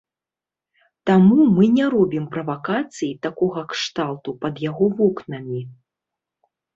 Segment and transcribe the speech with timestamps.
[1.09, 5.61] Таму мы не робім правакацый такога кшталту пад яго вокнамі.